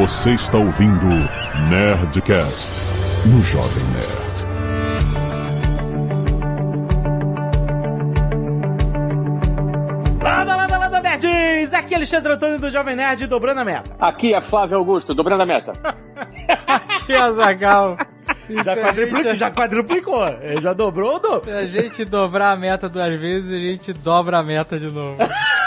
[0.00, 1.04] Você está ouvindo
[1.68, 2.72] Nerdcast
[3.26, 4.30] no Jovem Nerd.
[10.22, 11.74] Lada, lada, lada, nerds!
[11.74, 13.94] Aqui é Alexandre Antônio do Jovem Nerd dobrando a meta.
[14.00, 15.74] Aqui é Flávio Augusto, dobrando a meta.
[16.66, 17.98] Aqui é Azagal.
[18.64, 20.28] Já, quadruplicou, já quadruplicou.
[20.40, 21.44] Ele já dobrou ou dobrou?
[21.44, 25.18] Se a gente dobrar a meta duas vezes, a gente dobra a meta de novo.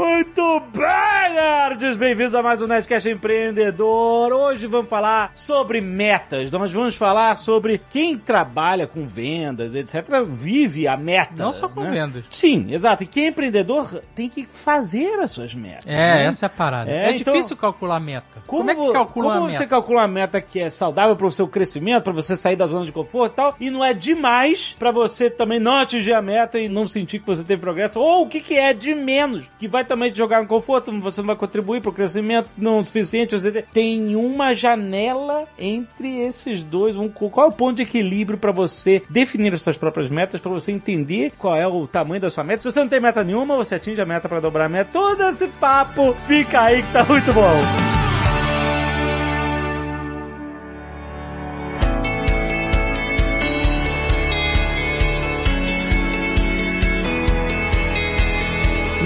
[0.00, 1.98] Muito bem, nerds!
[1.98, 4.32] Bem-vindos a mais um Nerdcast Empreendedor.
[4.32, 6.50] Hoje vamos falar sobre metas.
[6.50, 10.06] Nós vamos falar sobre quem trabalha com vendas, etc.
[10.26, 11.34] Vive a meta.
[11.36, 11.90] Não só com né?
[11.90, 12.24] vendas.
[12.30, 13.02] Sim, exato.
[13.02, 15.84] E quem é empreendedor tem que fazer as suas metas.
[15.86, 16.24] É, né?
[16.24, 16.90] essa é a parada.
[16.90, 18.42] É, É, então- difícil calcular a meta.
[18.46, 19.66] Como, Como, é que calcula como a você meta?
[19.66, 22.86] calcula uma meta que é saudável para o seu crescimento, para você sair da zona
[22.86, 26.58] de conforto e tal, e não é demais para você também não atingir a meta
[26.58, 29.68] e não sentir que você teve progresso, ou o que, que é de menos, que
[29.68, 32.86] vai também te jogar no conforto, você não vai contribuir para o crescimento não o
[32.86, 38.38] suficiente, você tem uma janela entre esses dois, um, qual é o ponto de equilíbrio
[38.38, 42.30] para você definir as suas próprias metas, para você entender qual é o tamanho da
[42.30, 42.62] sua meta.
[42.62, 44.90] Se você não tem meta nenhuma, você atinge a meta para dobrar a meta.
[44.92, 47.99] Todo esse papo fica aí que tá muito bom.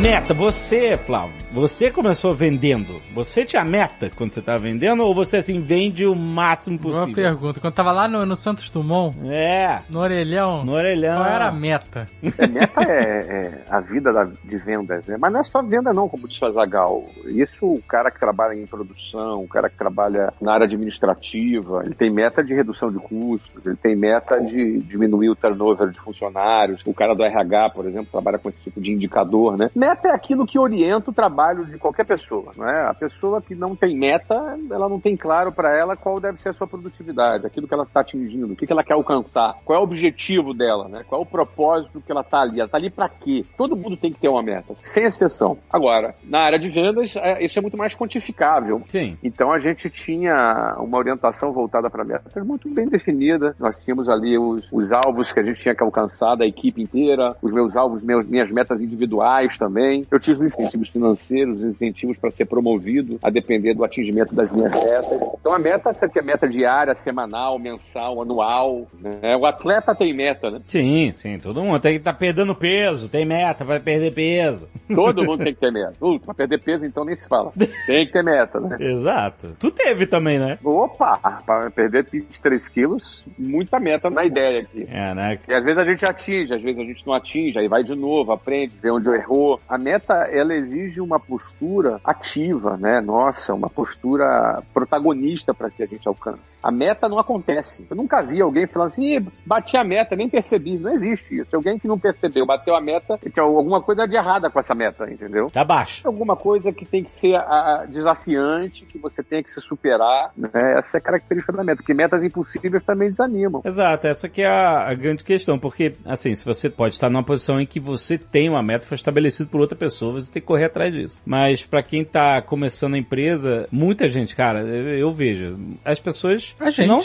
[0.04, 3.00] Meta, você, Flávio, você começou vendendo.
[3.14, 7.14] Você tinha meta quando você estava vendendo ou você assim vende o máximo Boa possível?
[7.14, 7.58] pergunta.
[7.58, 11.16] Quando tava lá no, no Santos Dumont, É, no orelhão, no orelhão.
[11.22, 12.06] qual era a meta?
[12.38, 15.16] É, meta é, é a vida da- de vendas, né?
[15.18, 17.06] Mas não é só venda não, como disse o Azagal.
[17.24, 21.94] Isso o cara que trabalha em produção, o cara que trabalha na área administrativa, ele
[21.94, 26.82] tem meta de redução de custos, ele tem meta de diminuir o turnover de funcionários.
[26.84, 29.70] O cara do RH, por exemplo, trabalha com esse tipo de indicador, né?
[29.74, 32.88] Meta é aquilo que orienta o trabalho de qualquer pessoa, não é?
[32.88, 34.34] A pessoa que não tem meta,
[34.70, 37.84] ela não tem claro para ela qual deve ser a sua produtividade, aquilo que ela
[37.84, 41.02] está atingindo, o que, que ela quer alcançar, qual é o objetivo dela, né?
[41.06, 42.60] Qual é o propósito que ela está ali?
[42.60, 43.44] Ela está ali para quê?
[43.56, 45.58] Todo mundo tem que ter uma meta, sem exceção.
[45.70, 48.82] Agora, na área de vendas, é, isso é muito mais quantificável.
[48.86, 49.16] Sim.
[49.22, 53.54] Então a gente tinha uma orientação voltada para metas muito bem definida.
[53.58, 57.36] Nós tínhamos ali os, os alvos que a gente tinha que alcançar da equipe inteira,
[57.42, 59.83] os meus alvos, meus, minhas metas individuais também.
[60.10, 64.50] Eu tinha os incentivos financeiros, os incentivos para ser promovido, a depender do atingimento das
[64.50, 65.20] minhas metas.
[65.40, 68.86] Então a meta, você tem a meta diária, semanal, mensal, anual.
[69.00, 69.36] Né?
[69.36, 70.60] O atleta tem meta, né?
[70.66, 74.68] Sim, sim, todo mundo tem que estar perdendo peso, tem meta, vai perder peso.
[74.88, 75.94] Todo mundo tem que ter meta.
[76.00, 77.52] Uh, para perder peso, então nem se fala.
[77.86, 78.76] Tem que ter meta, né?
[78.80, 79.56] Exato.
[79.58, 80.58] Tu teve também, né?
[80.64, 81.42] Opa!
[81.44, 84.86] Para perder 23 quilos, muita meta na ideia aqui.
[84.88, 85.38] É, né?
[85.48, 87.94] E às vezes a gente atinge, às vezes a gente não atinge, aí vai de
[87.94, 89.60] novo, aprende, vê onde errou.
[89.68, 93.00] A meta, ela exige uma postura ativa, né?
[93.00, 96.40] Nossa, uma postura protagonista para que a gente alcance.
[96.62, 97.86] A meta não acontece.
[97.88, 100.78] Eu nunca vi alguém falando assim, "Ih, bati a meta, nem percebi.
[100.78, 101.54] Não existe isso.
[101.54, 104.74] Alguém que não percebeu, bateu a meta, é que alguma coisa de errada com essa
[104.74, 105.50] meta, entendeu?
[105.50, 106.06] Tá baixo.
[106.06, 110.50] Alguma coisa que tem que ser ah, desafiante, que você tem que se superar, né?
[110.78, 113.62] Essa é a característica da meta, porque metas impossíveis também desanimam.
[113.64, 117.22] Exato, essa que é a, a grande questão, porque, assim, se você pode estar numa
[117.22, 120.48] posição em que você tem uma meta, foi estabelecida por outra pessoa, você tem que
[120.48, 121.22] correr atrás disso.
[121.24, 126.56] Mas pra quem tá começando a empresa, muita gente, cara, eu, eu vejo, as pessoas
[126.58, 126.88] A gente.
[126.88, 127.00] não,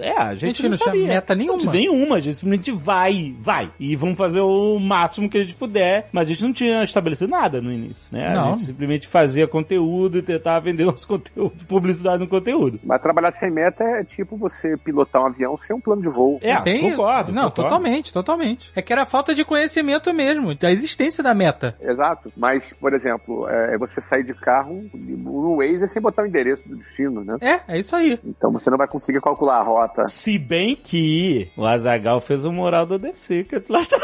[0.00, 1.06] é, a gente, A gente não, não tinha sabia.
[1.06, 1.72] meta nenhuma.
[1.72, 6.08] Nenhuma, a gente simplesmente vai, vai, e vamos fazer o máximo que a gente puder,
[6.10, 8.30] mas a gente não tinha estabelecido nada no início, né?
[8.30, 8.50] A Não.
[8.58, 12.80] gente simplesmente fazia conteúdo e tentava vender nosso conteúdo, publicidade no conteúdo.
[12.82, 16.40] Mas trabalhar sem meta é tipo você pilotar um avião sem um plano de voo.
[16.42, 17.32] É, Bem concordo, isso.
[17.36, 17.62] Não, concordo.
[17.62, 18.72] totalmente, totalmente.
[18.74, 21.76] É que era falta de conhecimento mesmo, da existência da meta.
[21.92, 22.32] Exato.
[22.36, 26.76] Mas, por exemplo, é você sair de carro no Waze sem botar o endereço do
[26.76, 27.36] destino, né?
[27.40, 28.18] É, é isso aí.
[28.24, 30.04] Então você não vai conseguir calcular a rota.
[30.06, 34.02] Se bem que o Azagal fez o moral do The Secret lá atrás.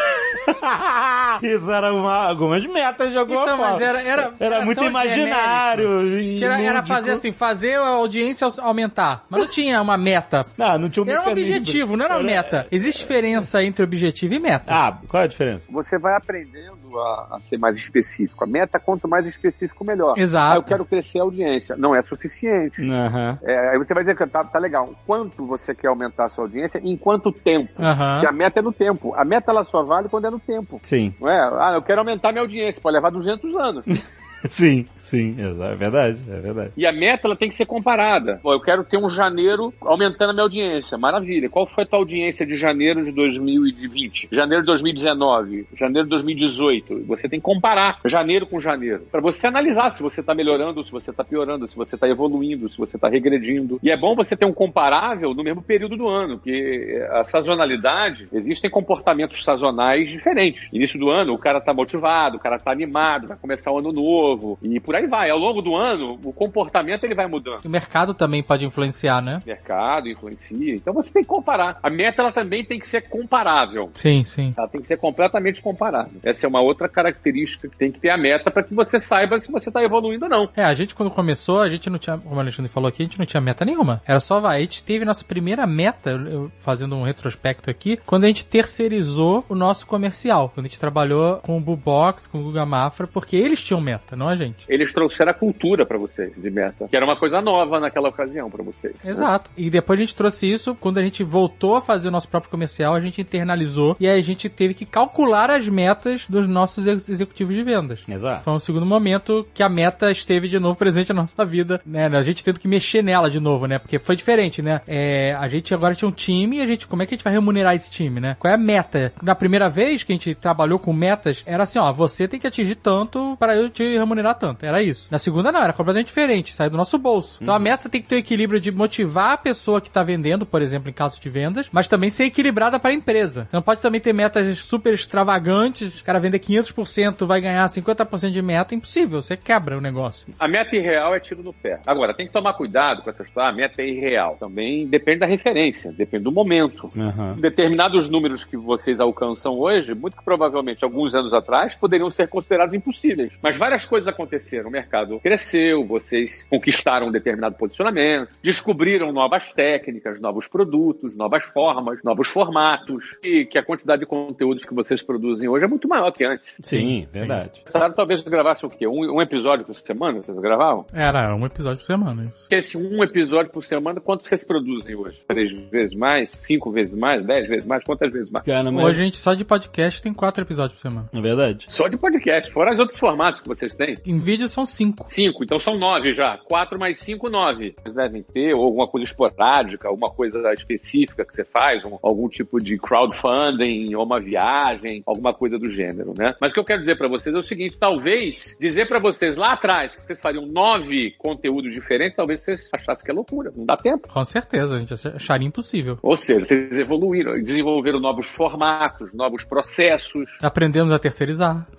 [1.43, 3.73] Isso era uma, algumas metas de alguma Então, forma.
[3.73, 6.03] mas era, era, Era muito tão imaginário.
[6.21, 6.43] e.
[6.43, 9.25] Era, era fazer assim, fazer a audiência aumentar.
[9.29, 10.45] Mas não tinha uma meta.
[10.59, 12.67] Não, não tinha um Era um objetivo, não era uma meta.
[12.71, 14.67] Existe diferença entre objetivo e meta.
[14.75, 15.67] Ah, qual é a diferença?
[15.71, 18.45] Você vai aprendendo a, a ser mais específico.
[18.45, 20.15] A meta, quanto mais específico, melhor.
[20.17, 20.53] Exato.
[20.53, 21.77] Ah, eu quero crescer a audiência.
[21.77, 22.83] Não é suficiente.
[22.83, 23.39] Aham.
[23.43, 24.95] É, aí você vai dizer que tá, tá legal.
[25.07, 26.81] Quanto você quer aumentar a sua audiência?
[26.83, 27.73] Em quanto tempo?
[27.75, 29.15] Porque a meta é no tempo.
[29.15, 30.81] A meta ela só vale quando é no tempo.
[30.83, 31.15] Sim.
[31.21, 31.39] Não é?
[31.39, 32.81] Ah, eu quero aumentar minha audiência.
[32.81, 33.85] Pode levar 200 anos.
[34.47, 36.73] Sim, sim, é verdade, é verdade.
[36.77, 38.39] E a meta ela tem que ser comparada.
[38.43, 40.97] Pô, eu quero ter um janeiro aumentando a minha audiência.
[40.97, 41.49] Maravilha.
[41.49, 44.29] Qual foi a tua audiência de janeiro de 2020?
[44.31, 45.67] Janeiro de 2019?
[45.77, 47.05] Janeiro de 2018?
[47.07, 49.07] Você tem que comparar janeiro com janeiro.
[49.11, 52.69] Para você analisar se você está melhorando, se você está piorando, se você está evoluindo,
[52.69, 53.81] se você está regredindo.
[53.83, 58.29] E é bom você ter um comparável no mesmo período do ano, que a sazonalidade,
[58.33, 60.69] existem comportamentos sazonais diferentes.
[60.73, 63.93] Início do ano, o cara está motivado, o cara está animado, vai começar o ano
[63.93, 64.28] novo
[64.63, 65.31] e por aí vai.
[65.31, 67.65] Ao longo do ano, o comportamento ele vai mudando.
[67.65, 69.41] O mercado também pode influenciar, né?
[69.45, 70.75] O mercado influencia.
[70.75, 71.79] Então você tem que comparar.
[71.83, 73.91] A meta ela também tem que ser comparável.
[73.95, 74.55] Sim, sim.
[74.57, 76.21] Ela tem que ser completamente comparável.
[76.23, 79.39] Essa é uma outra característica que tem que ter a meta para que você saiba
[79.39, 80.49] se você está evoluindo ou não.
[80.57, 83.07] É, a gente quando começou, a gente não tinha, como o Alexandre falou aqui, a
[83.07, 84.03] gente não tinha meta nenhuma.
[84.07, 84.59] Era só vai.
[84.59, 89.45] A gente teve nossa primeira meta, eu, fazendo um retrospecto aqui, quando a gente terceirizou
[89.49, 90.51] o nosso comercial.
[90.51, 94.17] Quando a gente trabalhou com o Bubox, com o Guga Mafra, porque eles tinham meta,
[94.19, 94.65] não a gente.
[94.69, 98.51] Eles trouxeram a cultura para vocês de meta, que era uma coisa nova naquela ocasião
[98.51, 98.95] para vocês.
[99.03, 99.11] né?
[99.11, 99.51] Exato.
[99.57, 99.65] Né?
[99.67, 102.51] E depois a gente trouxe isso, quando a gente voltou a fazer o nosso próprio
[102.51, 106.87] comercial, a gente internalizou e aí a gente teve que calcular as metas dos nossos
[106.87, 108.03] executivos de vendas.
[108.09, 108.43] Exato.
[108.45, 112.07] Foi um segundo momento que a meta esteve de novo presente na nossa vida, né?
[112.07, 113.79] A gente tendo que mexer nela de novo, né?
[113.79, 114.81] Porque foi diferente, né?
[114.87, 117.25] É, a gente agora tinha um time e a gente, como é que a gente
[117.25, 118.37] vai remunerar esse time, né?
[118.39, 119.13] Qual é a meta?
[119.23, 122.47] Na primeira vez que a gente trabalhou com metas, era assim, ó, você tem que
[122.47, 124.65] atingir tanto para eu te remunerar tanto.
[124.65, 125.09] Era isso.
[125.11, 127.39] Na segunda não, era completamente diferente, sai do nosso bolso.
[127.43, 130.47] Então a meta tem que ter o equilíbrio de motivar a pessoa que tá vendendo,
[130.47, 133.47] por exemplo, em casos de vendas, mas também ser equilibrada para a empresa.
[133.49, 138.43] Então pode também ter metas super extravagantes, o cara vender 500% vai ganhar 50% de
[138.43, 140.27] meta, impossível, você quebra o negócio.
[140.39, 141.81] A meta irreal é tiro no pé.
[141.87, 144.37] Agora, tem que tomar cuidado com essa história, a meta é irreal.
[144.39, 146.91] Também depende da referência, depende do momento.
[146.95, 147.35] Uhum.
[147.37, 153.33] Determinados números que vocês alcançam hoje, muito provavelmente alguns anos atrás, poderiam ser considerados impossíveis.
[153.43, 154.69] Mas várias coisas aconteceram.
[154.69, 162.03] O mercado cresceu, vocês conquistaram um determinado posicionamento, descobriram novas técnicas, novos produtos, novas formas,
[162.05, 166.11] novos formatos, e que a quantidade de conteúdos que vocês produzem hoje é muito maior
[166.13, 166.57] que antes.
[166.63, 167.63] Sim, verdade.
[167.65, 168.87] Claro, talvez gravasse o quê?
[168.87, 170.23] Um, um, episódio por semana?
[170.23, 170.87] Vocês gravavam?
[170.93, 172.47] Era um episódio por semana, isso.
[172.51, 175.21] Esse um episódio por semana, quanto vocês produzem hoje?
[175.27, 176.31] Três vezes mais?
[176.31, 177.25] Cinco vezes mais?
[177.27, 177.83] Dez vezes mais?
[177.85, 178.45] Quantas vezes mais?
[178.45, 178.85] Cara, mas...
[178.85, 181.09] Hoje a gente só de podcast tem quatro episódios por semana.
[181.13, 181.67] É verdade.
[181.69, 183.88] Só de podcast, fora os outros formatos que vocês têm.
[184.07, 185.07] Em vídeo são cinco.
[185.09, 186.39] Cinco, então são nove já.
[186.45, 187.75] Quatro mais cinco, nove.
[187.83, 192.29] Vocês devem ter ou alguma coisa esporádica, alguma coisa específica que você faz, um, algum
[192.29, 196.35] tipo de crowdfunding, ou uma viagem, alguma coisa do gênero, né?
[196.41, 199.37] Mas o que eu quero dizer para vocês é o seguinte, talvez dizer para vocês
[199.37, 203.65] lá atrás que vocês fariam nove conteúdos diferentes, talvez vocês achassem que é loucura, não
[203.65, 204.09] dá tempo.
[204.09, 205.99] Com certeza, a gente acharia impossível.
[206.03, 210.31] Ou seja, vocês evoluíram, desenvolveram novos formatos, novos processos.
[210.43, 211.67] Aprendemos a terceirizar.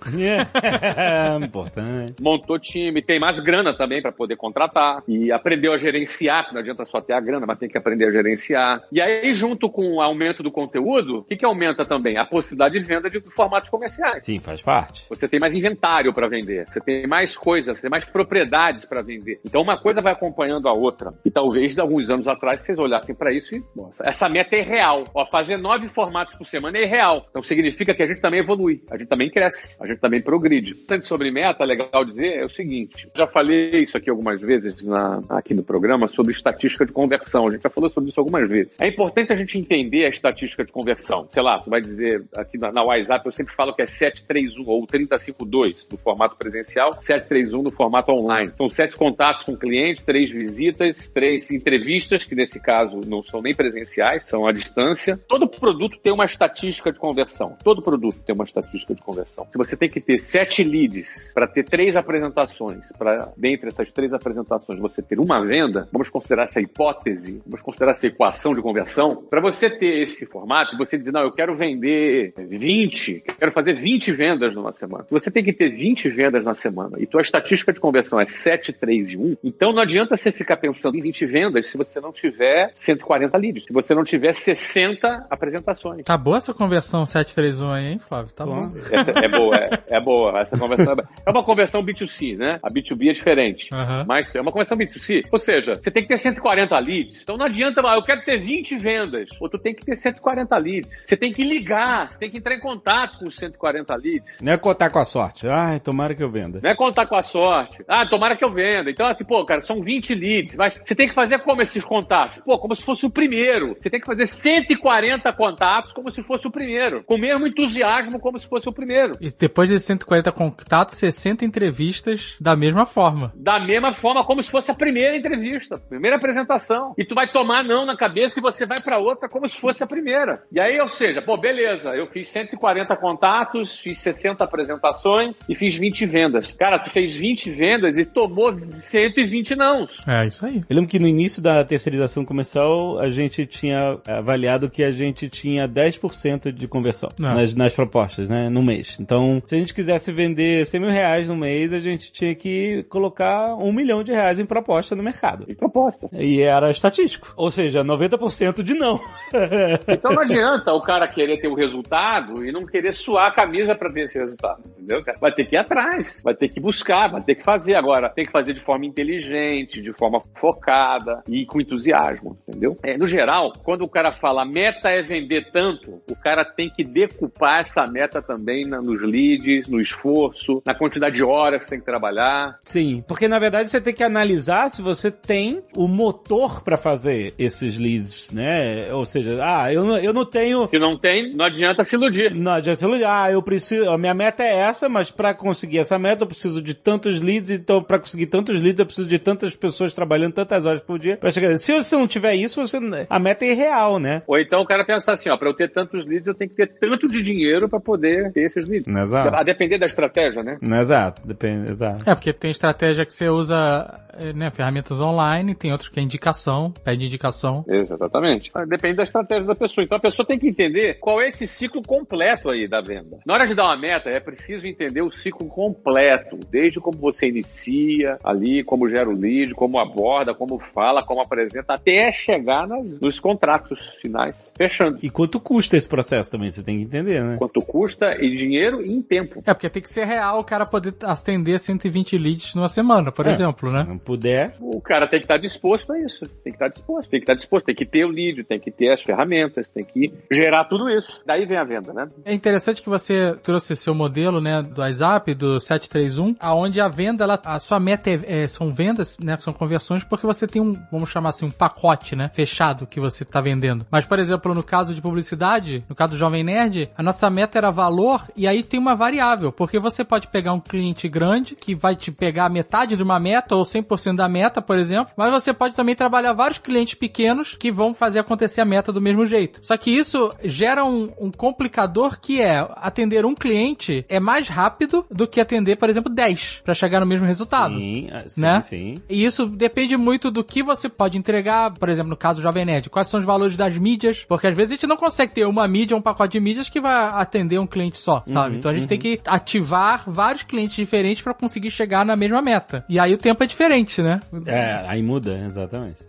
[1.00, 1.99] É, importante.
[2.20, 6.84] Montou time, tem mais grana também para poder contratar e aprendeu a gerenciar, não adianta
[6.84, 8.80] só ter a grana, mas tem que aprender a gerenciar.
[8.92, 12.16] E aí, junto com o aumento do conteúdo, o que, que aumenta também?
[12.16, 14.24] A possibilidade de venda de formatos comerciais.
[14.24, 15.06] Sim, faz parte.
[15.08, 19.02] Você tem mais inventário para vender, você tem mais coisas, você tem mais propriedades para
[19.02, 19.40] vender.
[19.44, 21.12] Então, uma coisa vai acompanhando a outra.
[21.24, 25.04] E talvez, alguns anos atrás, vocês olhassem para isso e, nossa, essa meta é real.
[25.14, 27.26] Ó, fazer nove formatos por semana é real.
[27.30, 30.74] Então, significa que a gente também evolui, a gente também cresce, a gente também progride.
[31.02, 35.54] Sobre meta, legal dizer, é o seguinte, já falei isso aqui algumas vezes na, aqui
[35.54, 37.48] no programa sobre estatística de conversão.
[37.48, 38.74] A gente já falou sobre isso algumas vezes.
[38.80, 41.26] É importante a gente entender a estatística de conversão.
[41.28, 44.66] Sei lá, tu vai dizer aqui na, na WhatsApp, eu sempre falo que é 731
[44.66, 48.52] ou 352 no formato presencial, 731 no formato online.
[48.56, 53.40] São sete contatos com o cliente, três visitas, três entrevistas, que nesse caso não são
[53.40, 55.18] nem presenciais, são à distância.
[55.28, 57.56] Todo produto tem uma estatística de conversão.
[57.62, 59.46] Todo produto tem uma estatística de conversão.
[59.50, 64.12] Se você tem que ter sete leads para ter três apresentações, para dentre essas três
[64.12, 69.24] apresentações você ter uma venda, vamos considerar essa hipótese, vamos considerar essa equação de conversão,
[69.28, 74.12] para você ter esse formato, você dizer, não, eu quero vender 20, quero fazer 20
[74.12, 75.06] vendas numa semana.
[75.10, 78.72] Você tem que ter 20 vendas na semana e tua estatística de conversão é 7,
[78.72, 82.12] 3 e 1, então não adianta você ficar pensando em 20 vendas se você não
[82.12, 86.04] tiver 140 leads, se você não tiver 60 apresentações.
[86.04, 88.32] Tá boa essa conversão 731 aí, hein, Flávio?
[88.32, 88.60] Tá bom.
[88.90, 90.40] Essa é boa, é, é boa.
[90.40, 92.56] Essa conversão é, é uma conversão B2C, né?
[92.62, 93.68] A B2B é diferente.
[93.72, 94.04] Uhum.
[94.06, 95.22] Mas é uma conversão B2C.
[95.30, 97.22] Ou seja, você tem que ter 140 leads.
[97.22, 99.28] Então não adianta, ah, eu quero ter 20 vendas.
[99.40, 101.04] Ou tu tem que ter 140 leads.
[101.04, 104.40] Você tem que ligar, você tem que entrar em contato com os 140 leads.
[104.40, 105.48] Não é contar com a sorte.
[105.48, 106.60] Ai, tomara que eu venda.
[106.62, 107.82] Não é contar com a sorte.
[107.88, 108.90] Ah, tomara que eu venda.
[108.90, 110.56] Então, assim, pô, cara, são 20 leads.
[110.56, 112.38] Mas você tem que fazer como esses contatos?
[112.44, 113.76] Pô, como se fosse o primeiro.
[113.80, 117.02] Você tem que fazer 140 contatos como se fosse o primeiro.
[117.04, 119.12] Com o mesmo entusiasmo como se fosse o primeiro.
[119.20, 123.32] E depois de 140 contatos, você senta entrevistas da mesma forma.
[123.34, 126.94] Da mesma forma, como se fosse a primeira entrevista, primeira apresentação.
[126.96, 129.82] E tu vai tomar não na cabeça e você vai para outra como se fosse
[129.82, 130.42] a primeira.
[130.52, 135.76] E aí, ou seja, pô, beleza, eu fiz 140 contatos, fiz 60 apresentações e fiz
[135.76, 136.52] 20 vendas.
[136.52, 139.88] Cara, tu fez 20 vendas e tomou 120 não.
[140.06, 140.62] É isso aí.
[140.68, 145.28] Eu lembro que no início da terceirização comercial, a gente tinha avaliado que a gente
[145.28, 148.96] tinha 10% de conversão nas, nas propostas, né, no mês.
[149.00, 152.84] Então, se a gente quisesse vender 100 mil reais no mês, a gente tinha que
[152.84, 155.44] colocar um milhão de reais em proposta no mercado.
[155.48, 156.08] Em proposta.
[156.12, 157.32] E era estatístico.
[157.36, 159.00] Ou seja, 90% de não.
[159.88, 163.74] então não adianta o cara querer ter o resultado e não querer suar a camisa
[163.74, 165.02] para ter esse resultado, entendeu?
[165.20, 167.74] Vai ter que ir atrás, vai ter que buscar, vai ter que fazer.
[167.74, 172.76] Agora, tem que fazer de forma inteligente, de forma focada e com entusiasmo, entendeu?
[172.82, 176.84] É, no geral, quando o cara fala meta é vender tanto, o cara tem que
[176.84, 181.78] decupar essa meta também na, nos leads, no esforço, na quantidade de horas que tem
[181.78, 182.58] que trabalhar.
[182.64, 187.32] Sim, porque na verdade você tem que analisar se você tem o motor para fazer
[187.38, 188.92] esses leads, né?
[188.92, 190.66] Ou seja, ah, eu não, eu não tenho.
[190.66, 192.34] Se não tem, não adianta se iludir.
[192.34, 193.04] Não adianta se iludir.
[193.04, 193.90] Ah, eu preciso.
[193.90, 197.50] A minha meta é essa, mas para conseguir essa meta eu preciso de tantos leads,
[197.50, 201.16] então para conseguir tantos leads eu preciso de tantas pessoas trabalhando tantas horas por dia
[201.16, 201.56] para chegar.
[201.56, 204.22] Se você não tiver isso, você a meta é irreal, né?
[204.26, 206.56] Ou então o cara pensa assim, ó, para eu ter tantos leads eu tenho que
[206.56, 208.86] ter tanto de dinheiro para poder ter esses leads.
[208.94, 209.36] Exato.
[209.36, 210.58] A depender da estratégia, né?
[210.80, 212.08] Exato, depende, exato.
[212.08, 216.02] É porque tem estratégia que você usa é, né, ferramentas online, tem outros que é
[216.02, 217.64] indicação, pede indicação.
[217.68, 218.50] Exatamente.
[218.54, 219.84] Ah, depende da estratégia da pessoa.
[219.84, 223.18] Então a pessoa tem que entender qual é esse ciclo completo aí da venda.
[223.26, 227.28] Na hora de dar uma meta, é preciso entender o ciclo completo, desde como você
[227.28, 233.00] inicia ali, como gera o lead, como aborda, como fala, como apresenta, até chegar nas,
[233.00, 234.98] nos contratos finais, fechando.
[235.02, 237.36] E quanto custa esse processo também, você tem que entender, né?
[237.38, 239.42] Quanto custa em dinheiro e em tempo.
[239.46, 243.26] É, porque tem que ser real o cara poder atender 120 leads numa semana, por
[243.26, 243.30] é.
[243.30, 243.98] exemplo, né?
[244.04, 244.56] puder.
[244.60, 246.26] O cara tem que estar disposto a isso.
[246.42, 248.70] Tem que estar disposto, tem que estar disposto, tem que ter o lead, tem que
[248.70, 251.20] ter as ferramentas, tem que gerar tudo isso.
[251.26, 252.08] Daí vem a venda, né?
[252.24, 256.88] É interessante que você trouxe o seu modelo, né, do WhatsApp, do 731, aonde a
[256.88, 260.60] venda, ela, a sua meta é, é, são vendas, né, são conversões, porque você tem
[260.60, 263.86] um, vamos chamar assim, um pacote, né, fechado que você está vendendo.
[263.90, 267.58] Mas, por exemplo, no caso de publicidade, no caso do Jovem Nerd, a nossa meta
[267.58, 271.74] era valor e aí tem uma variável, porque você pode pegar um cliente grande que
[271.74, 275.30] vai te pegar metade de uma meta ou 100% 100% da meta, por exemplo, mas
[275.30, 279.26] você pode também trabalhar vários clientes pequenos que vão fazer acontecer a meta do mesmo
[279.26, 279.60] jeito.
[279.62, 285.04] Só que isso gera um, um complicador que é atender um cliente é mais rápido
[285.10, 287.74] do que atender, por exemplo, 10 para chegar no mesmo resultado.
[287.74, 288.62] Sim, ah, sim, né?
[288.62, 288.94] sim.
[289.08, 292.64] E isso depende muito do que você pode entregar, por exemplo, no caso do Jovem
[292.64, 295.44] Nerd, quais são os valores das mídias, porque às vezes a gente não consegue ter
[295.44, 298.52] uma mídia, um pacote de mídias que vai atender um cliente só, sabe?
[298.52, 298.88] Uhum, então a gente uhum.
[298.88, 302.84] tem que ativar vários clientes diferentes para conseguir chegar na mesma meta.
[302.88, 304.20] E aí o tempo é diferente diferente, né?
[304.46, 306.04] É, aí muda, exatamente.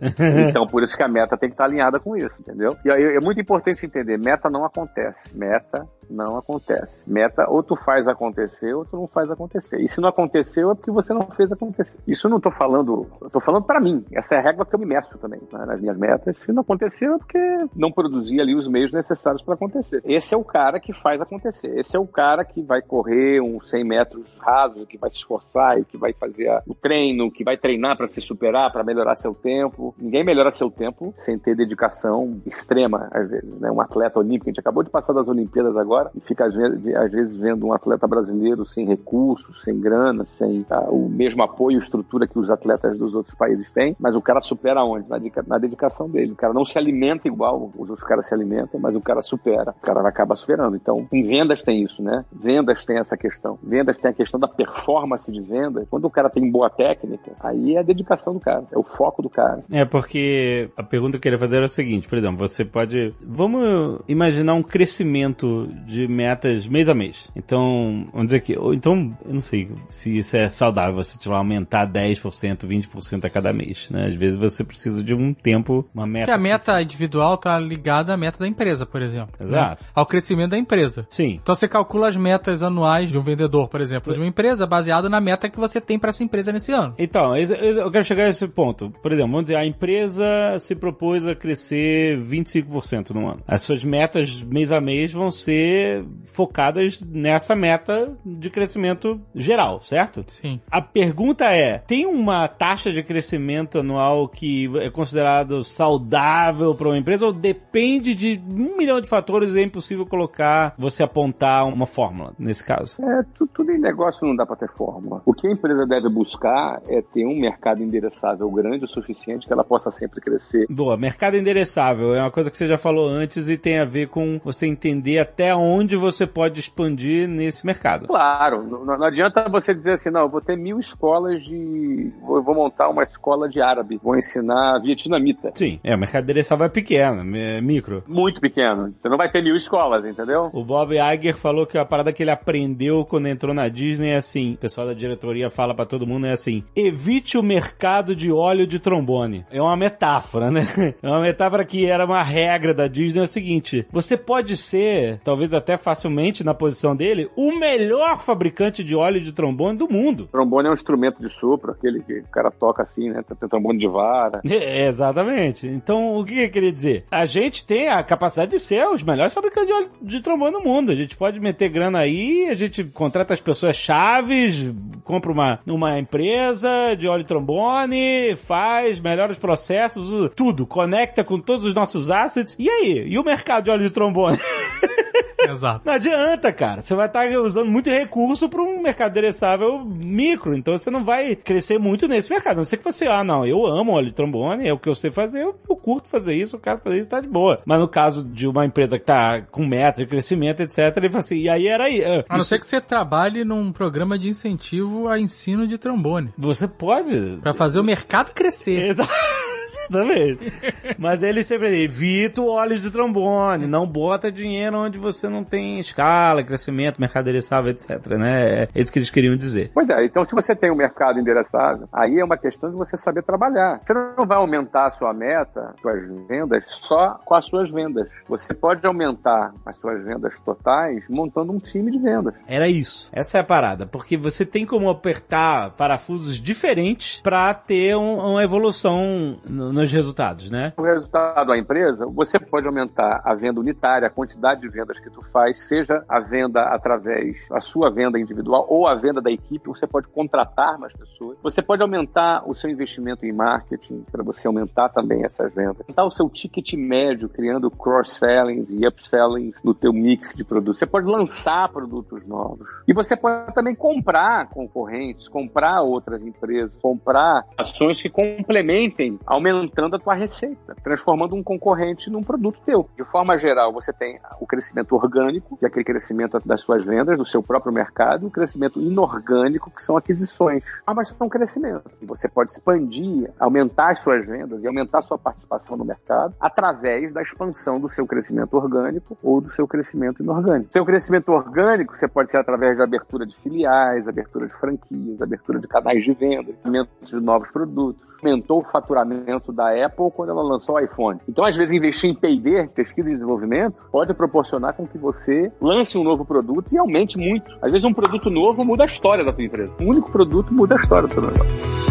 [0.48, 2.76] então, por isso que a meta tem que estar alinhada com isso, entendeu?
[2.84, 5.36] E aí é muito importante entender, meta não acontece.
[5.36, 7.08] Meta não acontece.
[7.10, 9.80] Meta, ou tu faz acontecer, ou tu não faz acontecer.
[9.80, 11.96] E se não aconteceu, é porque você não fez acontecer.
[12.06, 14.04] Isso eu não tô falando, eu tô falando para mim.
[14.12, 16.36] Essa é a regra que eu me meço também, né, nas minhas metas.
[16.38, 17.38] Se não aconteceu, é porque
[17.74, 20.02] não produzi ali os meios necessários para acontecer.
[20.04, 21.78] Esse é o cara que faz acontecer.
[21.78, 25.78] Esse é o cara que vai correr uns 100 metros rasos, que vai se esforçar
[25.78, 29.16] e que vai fazer a, o treino, que vai treinar para se superar, para melhorar
[29.16, 29.94] seu tempo.
[29.98, 33.70] Ninguém melhora seu tempo sem ter dedicação extrema, às vezes, né?
[33.70, 36.94] Um atleta olímpico, a gente acabou de passar das Olimpíadas agora, e fica às vezes,
[36.94, 41.78] às vezes vendo um atleta brasileiro sem recursos, sem grana, sem tá, o mesmo apoio
[41.78, 45.08] e estrutura que os atletas dos outros países têm, mas o cara supera onde?
[45.08, 46.32] Na, na dedicação dele.
[46.32, 49.74] O cara não se alimenta igual os outros caras se alimentam, mas o cara supera.
[49.82, 50.76] O cara vai acabar superando.
[50.76, 52.24] Então, em vendas tem isso, né?
[52.32, 53.58] Vendas tem essa questão.
[53.62, 55.86] Vendas tem a questão da performance de venda.
[55.90, 59.22] Quando o cara tem boa técnica, aí é a dedicação do cara, é o foco
[59.22, 59.62] do cara.
[59.70, 63.14] É, porque a pergunta que eu queria fazer era o seguinte, por exemplo, você pode.
[63.20, 67.30] Vamos imaginar um crescimento de metas mês a mês.
[67.34, 71.34] Então, vamos dizer que, ou então, eu não sei se isso é saudável, você tipo,
[71.34, 74.06] aumentar 10%, 20% a cada mês, né?
[74.06, 76.26] Às vezes você precisa de um tempo, uma meta.
[76.26, 79.34] Porque a meta individual tá ligada à meta da empresa, por exemplo.
[79.38, 79.46] Né?
[79.46, 79.84] Exato.
[79.84, 79.90] Né?
[79.94, 81.06] Ao crescimento da empresa.
[81.10, 81.38] Sim.
[81.42, 85.08] Então você calcula as metas anuais de um vendedor, por exemplo, de uma empresa, baseado
[85.08, 86.94] na meta que você tem para essa empresa nesse ano.
[86.98, 88.90] Então, eu quero chegar a esse ponto.
[89.02, 90.24] Por exemplo, vamos dizer, a empresa
[90.58, 93.42] se propôs a crescer 25% no ano.
[93.46, 99.82] As suas metas mês a mês vão ser ser focadas nessa meta de crescimento geral,
[99.82, 100.24] certo?
[100.28, 100.60] Sim.
[100.70, 106.98] A pergunta é: tem uma taxa de crescimento anual que é considerado saudável para uma
[106.98, 111.86] empresa ou depende de um milhão de fatores e é impossível colocar, você apontar uma
[111.86, 113.02] fórmula nesse caso?
[113.02, 115.22] É, tu- tudo em negócio não dá para ter fórmula.
[115.24, 119.52] O que a empresa deve buscar é ter um mercado endereçável grande o suficiente que
[119.52, 120.66] ela possa sempre crescer.
[120.70, 124.08] Boa, mercado endereçável é uma coisa que você já falou antes e tem a ver
[124.08, 125.61] com você entender até onde
[125.96, 128.06] você pode expandir nesse mercado.
[128.06, 132.12] Claro, não, não adianta você dizer assim, não, eu vou ter mil escolas de.
[132.20, 135.50] Vou, vou montar uma escola de árabe, vou ensinar vietnamita.
[135.54, 138.02] Sim, é, o mercado endereçável é pequeno, é micro.
[138.06, 138.94] Muito pequeno.
[139.00, 140.50] Você não vai ter mil escolas, entendeu?
[140.52, 144.16] O Bob Iger falou que a parada que ele aprendeu quando entrou na Disney é
[144.16, 148.32] assim, o pessoal da diretoria fala pra todo mundo é assim, evite o mercado de
[148.32, 149.44] óleo de trombone.
[149.50, 150.62] É uma metáfora, né?
[151.02, 155.20] É uma metáfora que era uma regra da Disney, é o seguinte, você pode ser,
[155.24, 160.28] talvez até facilmente na posição dele, o melhor fabricante de óleo de trombone do mundo.
[160.30, 163.22] Trombone é um instrumento de sopro, aquele que o cara toca assim, né?
[163.22, 164.40] Tem trombone de vara.
[164.62, 165.66] É, exatamente.
[165.66, 167.04] Então, o que eu queria dizer?
[167.10, 170.60] A gente tem a capacidade de ser os melhores fabricantes de óleo de trombone do
[170.60, 170.92] mundo.
[170.92, 174.72] A gente pode meter grana aí, a gente contrata as pessoas chaves,
[175.04, 181.38] compra uma, uma empresa de óleo de trombone, faz, melhora os processos, tudo, conecta com
[181.38, 182.54] todos os nossos assets.
[182.58, 183.04] E aí?
[183.08, 184.38] E o mercado de óleo de trombone?
[185.50, 185.82] Exato.
[185.84, 186.80] Não adianta, cara.
[186.82, 190.56] Você vai estar usando muito recurso para um mercado endereçável micro.
[190.56, 192.54] Então você não vai crescer muito nesse mercado.
[192.54, 194.88] A não ser que você, ah, não, eu amo óleo de trombone, é o que
[194.88, 197.60] eu sei fazer, eu, eu curto fazer isso, eu quero fazer isso, tá de boa.
[197.66, 201.18] Mas no caso de uma empresa que tá com meta de crescimento, etc., ele fala
[201.20, 202.04] assim, e aí era aí.
[202.04, 205.78] ah, A não isso- ser que você trabalhe num programa de incentivo a ensino de
[205.78, 206.30] trombone.
[206.38, 207.38] Você pode.
[207.42, 208.90] Pra fazer o mercado crescer.
[208.90, 209.08] Exa-
[209.90, 210.52] Exatamente.
[210.98, 215.78] Mas ele sempre evita o óleo de trombone, não bota dinheiro onde você não tem
[215.78, 218.64] escala, crescimento, mercado endereçável, etc, né?
[218.64, 219.70] É isso que eles queriam dizer.
[219.74, 222.96] Pois é, então se você tem um mercado endereçável, aí é uma questão de você
[222.96, 223.80] saber trabalhar.
[223.84, 228.08] Você não vai aumentar a sua meta, suas vendas, só com as suas vendas.
[228.28, 232.34] Você pode aumentar as suas vendas totais montando um time de vendas.
[232.46, 233.08] Era isso.
[233.12, 233.86] Essa é a parada.
[233.86, 239.38] Porque você tem como apertar parafusos diferentes para ter um- uma evolução
[239.70, 240.72] nos resultados, né?
[240.76, 245.10] O resultado da empresa, você pode aumentar a venda unitária, a quantidade de vendas que
[245.10, 249.68] tu faz, seja a venda através da sua venda individual ou a venda da equipe,
[249.68, 251.36] você pode contratar mais pessoas.
[251.42, 255.80] Você pode aumentar o seu investimento em marketing para você aumentar também essas vendas.
[255.80, 260.78] Aumentar o seu ticket médio, criando cross-sellings e upsellings no teu mix de produtos.
[260.78, 262.68] Você pode lançar produtos novos.
[262.86, 269.18] E você pode também comprar concorrentes, comprar outras empresas, comprar ações que complementem,
[269.52, 272.88] aumentando a tua receita, transformando um concorrente num produto teu.
[272.96, 277.18] De forma geral, você tem o crescimento orgânico, que é aquele crescimento das suas vendas,
[277.18, 280.64] do seu próprio mercado, o crescimento inorgânico, que são aquisições.
[280.86, 281.90] Ah, mas é um crescimento.
[282.02, 287.12] Você pode expandir, aumentar as suas vendas e aumentar a sua participação no mercado através
[287.12, 290.72] da expansão do seu crescimento orgânico ou do seu crescimento inorgânico.
[290.72, 295.58] Seu crescimento orgânico, você pode ser através da abertura de filiais, abertura de franquias, abertura
[295.58, 298.02] de canais de venda, aumento de novos produtos.
[298.22, 301.18] Aumentou o faturamento da Apple quando ela lançou o iPhone.
[301.26, 305.96] Então, às vezes, investir em P&D, pesquisa e desenvolvimento, pode proporcionar com que você lance
[305.96, 307.50] um novo produto e aumente muito.
[307.62, 309.72] Às vezes, um produto novo muda a história da tua empresa.
[309.80, 311.82] Um único produto muda a história do teu negócio.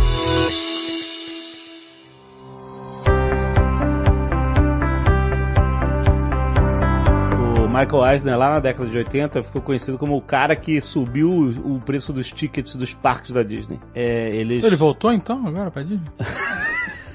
[7.64, 11.30] O Michael Eisner, lá na década de 80, ficou conhecido como o cara que subiu
[11.30, 13.80] o o preço dos tickets dos parques da Disney.
[13.96, 14.64] É, eles...
[14.64, 16.12] Ele voltou então agora pra Disney?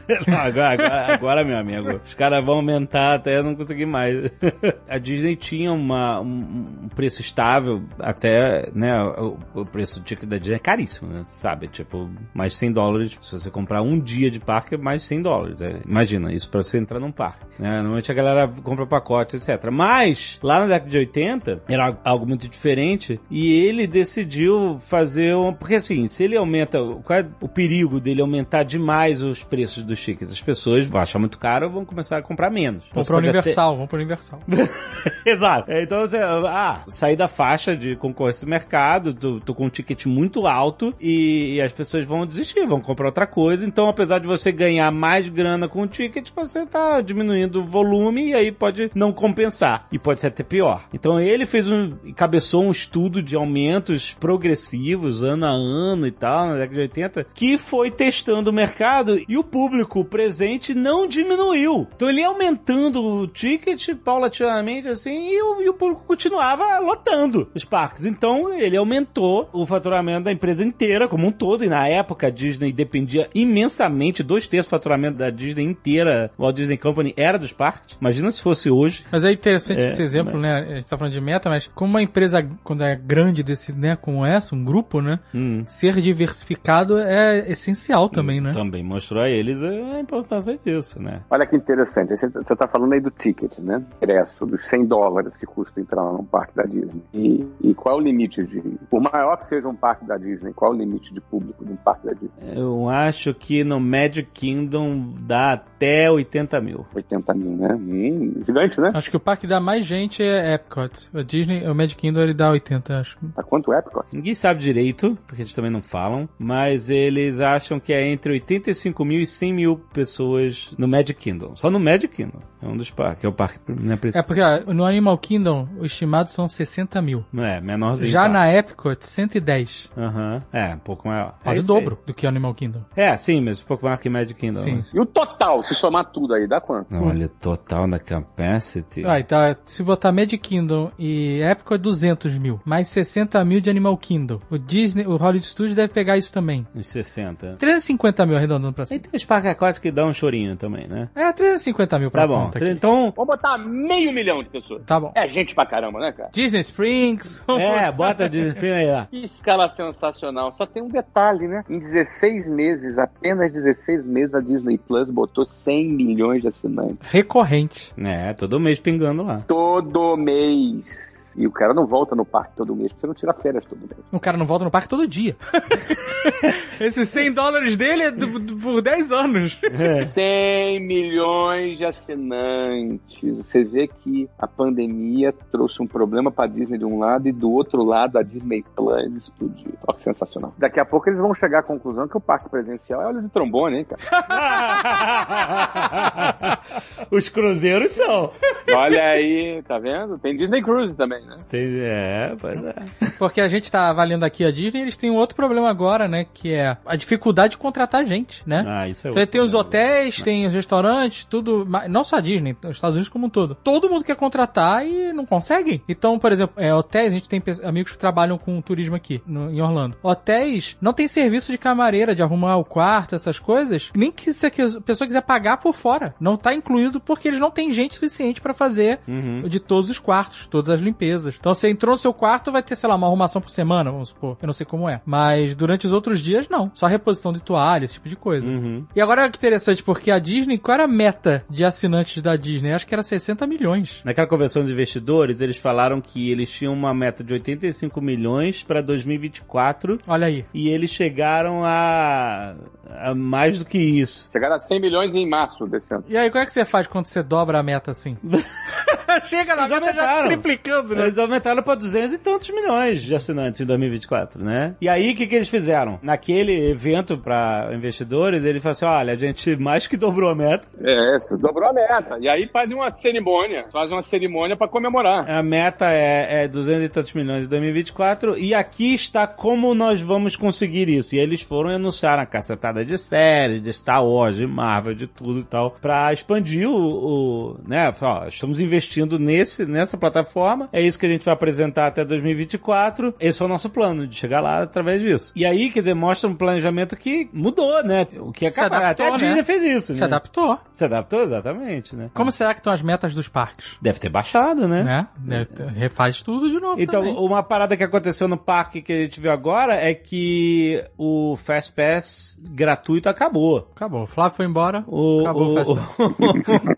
[0.27, 4.31] Não, agora, agora, agora, meu amigo, os caras vão aumentar até não conseguir mais.
[4.89, 10.39] A Disney tinha uma, um, preço estável até, né, o, o preço do ticket da
[10.39, 11.69] Disney é caríssimo, né, sabe?
[11.69, 15.61] Tipo, mais 100 dólares, se você comprar um dia de parque, é mais 100 dólares.
[15.61, 17.45] É, imagina, isso pra você entrar num parque.
[17.59, 17.77] Né?
[17.77, 19.71] Normalmente a galera compra pacote, etc.
[19.73, 25.53] Mas, lá na década de 80, era algo muito diferente e ele decidiu fazer um...
[25.53, 26.79] Porque assim, se ele aumenta...
[27.05, 30.33] Qual é o perigo dele aumentar demais os preços dos tickets?
[30.33, 32.85] As pessoas vão achar muito caro vão começar a comprar menos.
[32.91, 34.41] Então, Vamos até- Universal, vamos pro Universal.
[35.25, 35.71] Exato.
[35.73, 40.07] Então você, ah, sair da faixa de concorrência do mercado, tô, tô com um ticket
[40.07, 43.65] muito alto e, e as pessoas vão desistir, vão comprar outra coisa.
[43.67, 48.29] Então, apesar de você ganhar mais grana com o ticket, você tá diminuindo o volume
[48.29, 49.87] e aí pode não compensar.
[49.93, 50.85] E pode ser até pior.
[50.93, 56.49] Então ele fez um, encabeçou um estudo de aumentos progressivos, ano a ano e tal,
[56.49, 61.07] na década de 80, que foi testando o mercado e o público público presente não
[61.07, 61.87] diminuiu.
[61.95, 67.49] Então ele ia aumentando o ticket paulatinamente assim e o, e o público continuava lotando
[67.55, 68.05] os parques.
[68.05, 72.31] Então ele aumentou o faturamento da empresa inteira como um todo e na época a
[72.31, 77.39] Disney dependia imensamente, dois terços do faturamento da Disney inteira, o Walt Disney Company era
[77.39, 77.97] dos parques.
[78.01, 79.05] Imagina se fosse hoje.
[79.11, 80.59] Mas é interessante É, esse exemplo, né?
[80.59, 83.97] A gente tá falando de meta, mas como uma empresa, quando é grande desse, né,
[83.97, 85.21] como essa, um grupo, né?
[85.35, 85.65] Hum.
[85.69, 88.53] Ser diversificado é essencial também, né?
[88.53, 91.23] Também mostrou a eles a importância disso, né?
[91.31, 93.85] Olha que interessante, você está falando aí do ticket, né?
[94.03, 97.03] Ingresso, dos 100 dólares que custa entrar num parque da Disney.
[97.13, 98.61] E, e qual é o limite de.
[98.91, 101.73] Por maior que seja um parque da Disney, qual é o limite de público de
[101.73, 102.59] um parque da Disney?
[102.59, 106.87] Eu acho que no Magic Kingdom dá até 80 mil.
[106.95, 107.75] 80 mil, né?
[107.75, 108.91] Hum, gigante, né?
[108.95, 110.91] Acho que o parque que dá mais gente é Epcot.
[111.13, 113.19] O Disney, o Magic Kingdom ele dá 80, acho.
[113.37, 114.07] A quanto é, Epcot?
[114.13, 119.05] Ninguém sabe direito, porque eles também não falam, mas eles acham que é entre 85
[119.05, 121.55] mil e 100 mil pessoas no Magic Kingdom.
[121.55, 122.41] Só no Magic Kingdom.
[122.63, 125.93] É um dos parques, é o parque né, É porque ó, no Animal Kingdom, os
[125.93, 127.23] estimados são 60 mil.
[127.37, 128.11] É, menorzinho.
[128.11, 128.29] Já tá.
[128.31, 129.91] na Epcot, 110.
[129.97, 130.43] Aham.
[130.53, 131.35] É, um pouco maior.
[131.43, 131.81] Quase é o isso aí.
[131.85, 132.81] dobro do que o Animal Kingdom.
[132.97, 134.63] É, sim, mas um pouco maior que Magic Kingdom.
[134.63, 134.77] Sim.
[134.77, 136.93] mas- E o total, se somar tudo aí, dá quanto?
[136.93, 139.05] Não, olha, o total da capacity.
[139.05, 142.61] Ah, então, se botar Magic Kingdom e Epcot, 200 mil.
[142.65, 144.41] Mais 60 mil de Animal Kingdom.
[144.51, 146.67] O Disney, o Hollywood Studios deve pegar isso também.
[146.75, 147.57] Uns 60.
[147.59, 149.01] 350 mil arredondando pra cima.
[149.01, 151.09] tem os parques aquáticos que dão um chorinho também, né?
[151.15, 152.51] É, 350 mil pra Tá bom.
[152.63, 154.83] Então, Vamos botar meio milhão de pessoas.
[154.85, 155.13] Tá bom.
[155.15, 156.31] É gente pra caramba, né, cara?
[156.33, 157.43] Disney Springs.
[157.49, 159.07] é, bota de aí lá.
[159.07, 160.51] Que escala sensacional.
[160.53, 161.65] Só tem um detalhe, né?
[161.69, 166.99] Em 16 meses, apenas 16 meses, a Disney Plus botou 100 milhões de assinantes.
[167.01, 167.93] Recorrente.
[167.99, 169.45] É, todo mês pingando lá.
[169.47, 171.16] Todo mês.
[171.37, 173.79] E o cara não volta no parque todo mês, porque você não tira férias todo
[173.81, 173.93] mês.
[174.11, 175.37] O cara não volta no parque todo dia.
[176.81, 179.59] Esses 100 dólares dele é do- do- por 10 anos.
[179.63, 179.91] É.
[180.05, 183.37] 100 milhões de assinantes.
[183.37, 187.51] Você vê que a pandemia trouxe um problema pra Disney de um lado e do
[187.51, 189.73] outro lado a Disney Plus explodiu.
[189.87, 190.55] Olha que sensacional.
[190.59, 193.29] Daqui a pouco eles vão chegar à conclusão que o parque presencial é olho de
[193.29, 194.01] trombone, hein, cara?
[197.11, 198.31] Os cruzeiros são.
[198.75, 200.19] Olha aí, tá vendo?
[200.19, 201.39] Tem Disney Cruise também, né?
[201.49, 202.75] Tem- É, pois é.
[203.19, 206.27] Porque a gente tá avaliando aqui a Disney, eles têm um outro problema agora, né?
[206.33, 208.65] Que é a dificuldade de contratar gente, né?
[208.67, 211.67] Ah, isso é Então, tem os hotéis, tem os restaurantes, tudo.
[211.89, 213.55] Não só a Disney, os Estados Unidos como um todo.
[213.55, 215.83] Todo mundo quer contratar e não conseguem.
[215.89, 219.51] Então, por exemplo, é, hotéis, a gente tem amigos que trabalham com turismo aqui no-
[219.51, 219.97] em Orlando.
[220.03, 223.91] Hotéis não tem serviço de camareira, de arrumar o quarto, essas coisas.
[223.97, 224.51] Nem que se a
[224.85, 226.15] pessoa quiser pagar por fora.
[226.21, 229.43] Não tá incluído porque eles não têm gente suficiente pra fazer Uhum.
[229.49, 231.16] de todos os quartos, todas as limpezas.
[231.39, 234.11] Então você entrou no seu quarto, vai ter, sei lá, uma arrumação por semana, vamos
[234.11, 234.37] supor.
[234.41, 235.01] Eu não sei como é.
[235.05, 236.71] Mas durante os outros dias, não.
[236.75, 238.49] Só reposição de toalha, esse tipo de coisa.
[238.49, 238.85] Uhum.
[238.95, 242.73] E agora que interessante, porque a Disney, qual era a meta de assinantes da Disney?
[242.73, 244.01] Acho que era 60 milhões.
[244.05, 248.81] Naquela convenção de investidores, eles falaram que eles tinham uma meta de 85 milhões para
[248.81, 250.45] 2024 Olha aí.
[250.53, 252.55] e eles chegaram a,
[252.91, 254.29] a mais do que isso.
[254.33, 256.05] Chegaram a 100 milhões em março desse ano.
[256.09, 258.17] E aí, como é que você faz quando você dobra a meta assim?
[259.25, 261.06] Chega na meta já triplicando, né?
[261.07, 264.75] Eles aumentaram para 200 e tantos milhões de assinantes em 2024, né?
[264.81, 265.99] E aí, o que, que eles fizeram?
[266.03, 270.67] Naquele evento para investidores, ele falou assim: olha, a gente mais que dobrou a meta.
[270.83, 272.19] É, isso, dobrou a meta.
[272.21, 275.29] E aí fazem uma cerimônia, fazem uma cerimônia pra comemorar.
[275.31, 280.01] A meta é, é 200 e tantos milhões em 2024 e aqui está como nós
[280.01, 281.15] vamos conseguir isso.
[281.15, 285.41] E eles foram anunciaram a cacetada de séries, de Star Wars, de Marvel, de tudo
[285.41, 290.99] e tal, pra expandir o, o né, ó, estamos investindo nesse, nessa plataforma, é isso
[290.99, 294.63] que a gente vai apresentar até 2024, esse é o nosso plano, de chegar lá
[294.63, 295.33] através disso.
[295.37, 298.83] E aí, quer dizer, mostra um planejamento que mudou, né, o que é Se capaz,
[298.83, 299.45] adaptou, até a Disney né?
[299.45, 300.07] fez isso, Se né?
[300.07, 300.59] adaptou.
[300.73, 302.11] Se adaptou, exatamente, né?
[302.15, 303.77] Como será que estão as metas dos parques?
[303.81, 304.83] Deve ter baixado, né?
[304.83, 305.07] Né?
[305.19, 307.17] Deve ter- Refaz tudo de novo Então, também.
[307.19, 311.73] uma parada que aconteceu no parque que a gente viu agora é que o Fast
[311.73, 313.71] Pass gratuito acabou.
[313.75, 314.03] Acabou.
[314.03, 314.85] O Flávio foi embora.
[314.87, 315.73] O, Acabou o o, Fast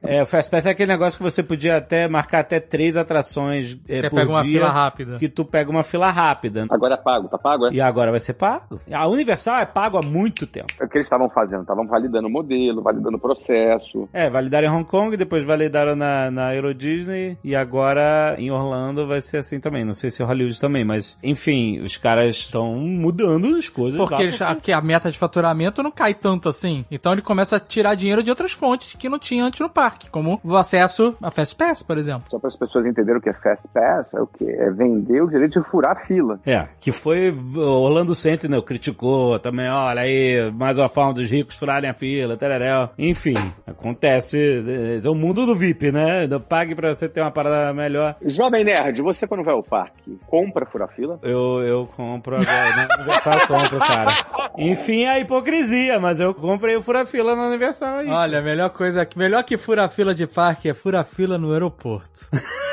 [0.03, 3.77] é, o Fast Pass é aquele negócio que você podia até marcar até três atrações
[3.89, 5.19] é, Você por pega uma dia, fila rápida.
[5.19, 6.67] que tu pega uma fila rápida.
[6.71, 7.73] Agora é pago, tá pago, é?
[7.73, 8.81] E agora vai ser pago.
[8.93, 10.67] A Universal é pago há muito tempo.
[10.81, 14.09] É o que eles estavam fazendo, estavam validando o modelo, validando o processo.
[14.13, 19.07] É, validaram em Hong Kong, depois validaram na, na Euro Disney e agora em Orlando
[19.07, 19.85] vai ser assim também.
[19.85, 23.99] Não sei se Hollywood também, mas enfim, os caras estão mudando as coisas.
[23.99, 26.85] Porque eles- a, que a meta de faturamento não cai tanto assim.
[26.91, 30.11] Então ele começa a tirar dinheiro de outras fontes que não tinha antes no parque,
[30.11, 32.09] como o acesso a Fast Pass, por exemplo.
[32.09, 32.31] exemplo.
[32.31, 34.45] Só para as pessoas entenderem o que é Fast Pass, é o que?
[34.45, 36.39] É vender o direito de furar a fila.
[36.47, 41.91] É, que foi Orlando Sentinel criticou também, olha aí, mais uma forma dos ricos furarem
[41.91, 42.91] a fila, tereréu.
[42.99, 43.35] Enfim,
[43.67, 44.65] acontece,
[45.05, 46.29] é o mundo do VIP, né?
[46.49, 48.17] Pague pra você ter uma parada melhor.
[48.25, 51.19] Jovem Nerd, você quando vai ao parque, compra furar fila?
[51.23, 54.09] Eu, eu compro agora, no aniversário compro, cara.
[54.57, 58.09] Enfim, a hipocrisia, mas eu comprei o fura-fila no aniversário aí.
[58.09, 62.27] Olha, a melhor coisa, melhor que fura-fila de parque é fura-fila no aeroporto.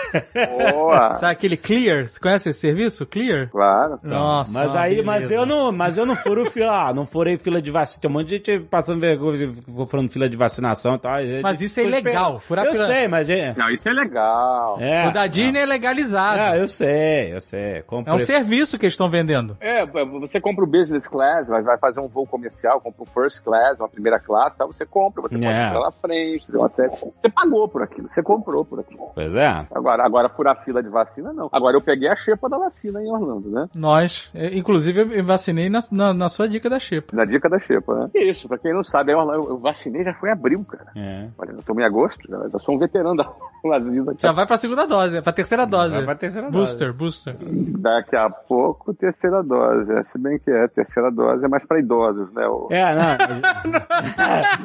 [0.72, 1.16] Boa!
[1.20, 2.08] Sabe aquele Clear?
[2.08, 3.06] Você conhece esse serviço?
[3.06, 3.50] Clear?
[3.50, 4.00] Claro.
[4.04, 5.34] Nossa, Mas aí, mas beleza.
[5.36, 8.02] eu não, mas eu não furo fila, ah, não furei fila de vacina.
[8.02, 9.52] Tem um monte de gente passando vergonha,
[9.88, 11.14] furando fila de vacinação e tal.
[11.42, 13.54] Mas isso é ilegal, furar Eu fila- sei, mas é.
[13.58, 14.78] Não, isso é legal.
[14.80, 16.40] é O da Disney é legalizado.
[16.42, 17.60] Ah, eu sei, eu sei.
[17.78, 18.16] É Comprei.
[18.16, 19.58] um serviço que eles estão vendendo.
[19.60, 23.44] É, você compra o business class, vai, vai fazer um voo comercial, compra o first
[23.44, 25.68] class, uma primeira classe, tal, você compra, você pode É.
[25.68, 26.46] entrar lá na frente.
[26.52, 29.12] Você pagou por aquilo, você comprou por aquilo.
[29.14, 29.66] Pois é.
[29.74, 31.50] Agora, agora furar fila de vacina, não.
[31.52, 33.68] Agora eu peguei a xepa da vacina em Orlando, né?
[33.76, 37.16] Nós, é, inclusive, eu vacinei na, na, na sua dica da Xepa.
[37.16, 38.10] Na dica da xepa, né?
[38.16, 40.88] Isso, pra quem não sabe, em Orlando, eu vacinei já foi em abril, cara.
[40.96, 41.28] É.
[41.38, 43.24] Olha, eu tomei em agosto, já, já sou um veterano da
[43.64, 44.16] vacina.
[44.20, 45.96] Já vai pra segunda dose, é pra terceira dose.
[45.96, 47.36] Vai pra terceira booster, booster.
[47.40, 49.92] Daqui a pouco, terceira dose.
[49.94, 52.46] É, se bem que é, terceira dose é mais pra idosos, né?
[52.48, 53.76] O- É, não.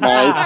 [0.01, 0.37] Mas,